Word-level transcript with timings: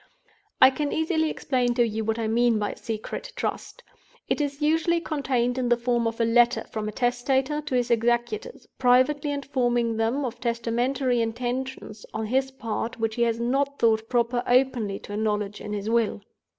"I 0.59 0.71
can 0.71 0.91
easily 0.91 1.29
explain 1.29 1.75
to 1.75 1.87
you 1.87 2.03
what 2.03 2.17
I 2.17 2.27
mean 2.27 2.57
by 2.57 2.71
a 2.71 2.75
Secret 2.75 3.31
Trust. 3.35 3.83
It 4.27 4.41
is 4.41 4.59
usually 4.59 4.99
contained 4.99 5.59
in 5.59 5.69
the 5.69 5.77
form 5.77 6.07
of 6.07 6.19
a 6.19 6.25
letter 6.25 6.63
from 6.71 6.87
a 6.87 6.91
Testator 6.91 7.61
to 7.61 7.75
his 7.75 7.91
Executors, 7.91 8.65
privately 8.79 9.31
informing 9.31 9.97
them 9.97 10.25
of 10.25 10.39
testamentary 10.39 11.21
intentions 11.21 12.03
on 12.15 12.25
his 12.25 12.49
part 12.49 12.99
which 12.99 13.13
he 13.13 13.21
has 13.21 13.39
not 13.39 13.77
thought 13.77 14.09
proper 14.09 14.41
openly 14.47 14.97
to 14.97 15.13
acknowledge 15.13 15.61
in 15.61 15.71
his 15.71 15.87
will. 15.87 16.21